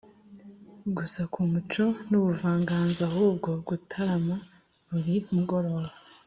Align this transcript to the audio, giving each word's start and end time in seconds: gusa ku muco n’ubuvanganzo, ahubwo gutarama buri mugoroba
gusa 0.97 1.21
ku 1.33 1.39
muco 1.51 1.85
n’ubuvanganzo, 2.09 2.99
ahubwo 3.09 3.49
gutarama 3.67 4.35
buri 4.87 5.15
mugoroba 5.33 5.89